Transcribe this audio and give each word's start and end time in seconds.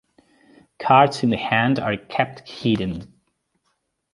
Cards 0.79 1.21
in 1.21 1.29
the 1.29 1.37
hand 1.37 1.77
are 1.77 1.95
kept 1.95 2.49
hidden. 2.49 3.13